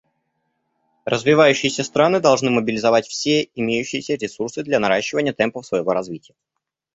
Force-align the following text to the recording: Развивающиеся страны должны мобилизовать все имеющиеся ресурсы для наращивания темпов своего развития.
Развивающиеся 1.05 1.83
страны 1.83 2.19
должны 2.19 2.49
мобилизовать 2.49 3.05
все 3.05 3.49
имеющиеся 3.53 4.15
ресурсы 4.15 4.63
для 4.63 4.79
наращивания 4.79 5.31
темпов 5.31 5.67
своего 5.67 5.93
развития. 5.93 6.33